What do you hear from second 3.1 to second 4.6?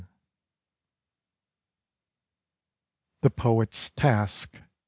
THE POET'S TASK.